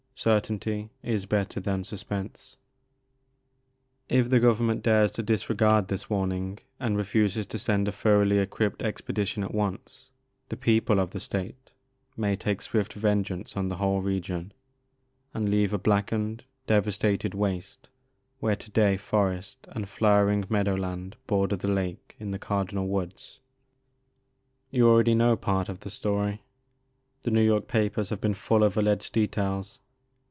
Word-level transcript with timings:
Certainty 0.23 0.91
is 1.01 1.25
better 1.25 1.59
than 1.59 1.83
suspense. 1.83 2.55
If 4.07 4.29
the 4.29 4.39
Government 4.39 4.83
dares 4.83 5.11
to 5.13 5.23
disregard 5.23 5.87
this 5.87 6.11
warn 6.11 6.31
ing 6.31 6.59
and 6.79 6.95
refuses 6.95 7.47
to 7.47 7.57
send 7.57 7.87
a 7.87 7.91
thoroughly 7.91 8.37
equipped 8.37 8.83
expedition 8.83 9.41
at 9.43 9.51
once, 9.51 10.11
the 10.49 10.57
people 10.57 10.99
of 10.99 11.09
the 11.09 11.19
State 11.19 11.71
may 12.15 12.35
take 12.35 12.61
swift 12.61 12.93
vengeance 12.93 13.57
on 13.57 13.69
the 13.69 13.77
whole 13.77 13.99
region 14.01 14.51
and 15.33 15.49
leave 15.49 15.73
a 15.73 15.79
blackened 15.79 16.43
devastated 16.67 17.33
waste 17.33 17.89
where 18.37 18.55
to 18.55 18.69
day 18.69 18.97
forest 18.97 19.65
and 19.71 19.89
flowering 19.89 20.45
meadow 20.49 20.75
land 20.77 21.15
border 21.25 21.55
the 21.55 21.67
lake 21.71 22.15
in 22.19 22.29
the 22.29 22.37
Cardinal 22.37 22.87
Woods. 22.87 23.39
2 24.71 24.77
The 24.77 24.77
Maker 24.77 24.77
of 24.77 24.77
Moons. 24.77 24.77
You 24.77 24.87
already 24.87 25.15
know 25.15 25.35
part 25.35 25.67
of 25.67 25.79
the 25.79 25.89
story; 25.89 26.43
the 27.23 27.31
New 27.31 27.41
York 27.41 27.67
papers 27.67 28.09
have 28.09 28.21
been 28.21 28.35
full 28.35 28.63
of 28.63 28.77
alleged 28.77 29.13
details. 29.13 29.79